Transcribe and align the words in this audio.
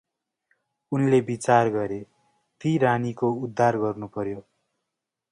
उनले 0.91 1.19
विचार 1.27 1.69
गरे, 1.75 1.99
“ती 2.61 2.71
रानीको 2.85 3.31
उद्धार 3.47 3.77
गर्नुपर्यो।” 3.83 4.39